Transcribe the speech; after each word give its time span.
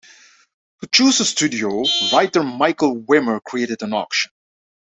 To 0.81 0.87
choose 0.87 1.19
a 1.19 1.25
studio, 1.25 1.83
writer 2.11 2.41
Michael 2.41 3.01
Wimer 3.03 3.39
created 3.39 3.83
an 3.83 3.93
auction. 3.93 4.31